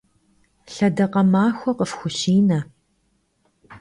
Лъэдакъэ 0.73 1.21
махуэ 1.31 1.71
къыфхущинэ! 1.77 2.59